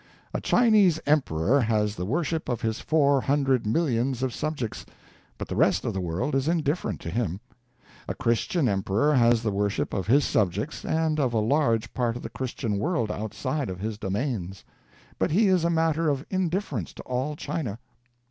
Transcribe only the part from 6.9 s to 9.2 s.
to him. A Christian Emperor